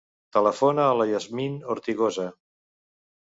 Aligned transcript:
Telefona 0.35 0.85
a 0.85 0.95
la 1.01 1.07
Yasmin 1.09 1.59
Ortigosa. 1.75 2.27